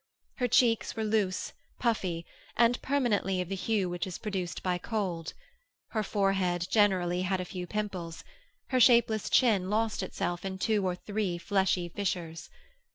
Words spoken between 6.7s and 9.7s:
generally had a few pimples; her shapeless chin